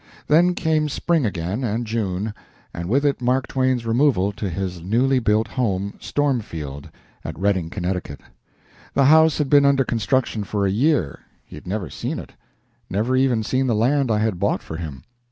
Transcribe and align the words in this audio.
Then 0.25 0.55
came 0.55 0.89
spring 0.89 1.27
again, 1.27 1.63
and 1.63 1.85
June, 1.85 2.33
and 2.73 2.89
with 2.89 3.05
it 3.05 3.21
Mark 3.21 3.45
Twain's 3.45 3.85
removal 3.85 4.31
to 4.31 4.49
his 4.49 4.81
newly 4.81 5.19
built 5.19 5.47
home, 5.49 5.93
"Stormfield," 5.99 6.89
at 7.23 7.37
Redding, 7.37 7.69
Connecticut. 7.69 8.19
The 8.95 9.05
house 9.05 9.37
had 9.37 9.47
been 9.47 9.63
under 9.63 9.83
construction 9.83 10.43
for 10.43 10.65
a 10.65 10.71
year. 10.71 11.19
He 11.45 11.55
had 11.55 11.67
never 11.67 11.91
seen 11.91 12.17
it 12.17 12.31
never 12.89 13.15
even 13.15 13.43
seen 13.43 13.67
the 13.67 13.75
land 13.75 14.09
I 14.09 14.17
had 14.17 14.39
bought 14.39 14.63
for 14.63 14.77
him. 14.77 15.03